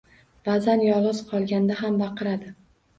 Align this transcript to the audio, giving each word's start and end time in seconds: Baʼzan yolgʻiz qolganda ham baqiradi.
Baʼzan 0.49 0.81
yolgʻiz 0.87 1.21
qolganda 1.29 1.81
ham 1.85 2.05
baqiradi. 2.05 2.55